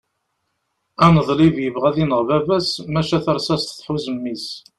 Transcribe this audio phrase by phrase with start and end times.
[1.05, 4.47] aneḍlib yebɣa ad ineɣ baba-s maca tarsast tḥuz mmi-s